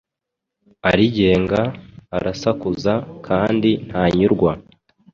[0.89, 1.61] Arigenga,
[2.17, 2.93] arasakuza
[3.27, 4.51] kandi ntanyurwa.